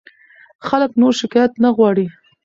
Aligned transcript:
خلک 0.67 0.91
نور 1.01 1.13
شکایت 1.21 1.51
نه 1.63 1.69
غواړي. 1.77 2.05